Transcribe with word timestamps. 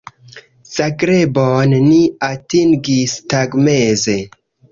Zagrebon 0.77 1.75
ni 1.89 1.99
atingis 2.29 3.15
tagmeze. 3.35 4.19